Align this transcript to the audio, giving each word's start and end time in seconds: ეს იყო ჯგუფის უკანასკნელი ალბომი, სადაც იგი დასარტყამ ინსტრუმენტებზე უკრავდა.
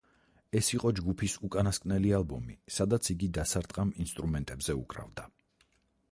ეს 0.59 0.67
იყო 0.75 0.91
ჯგუფის 0.99 1.33
უკანასკნელი 1.47 2.13
ალბომი, 2.19 2.55
სადაც 2.77 3.09
იგი 3.15 3.29
დასარტყამ 3.39 3.91
ინსტრუმენტებზე 4.05 4.77
უკრავდა. 4.81 5.27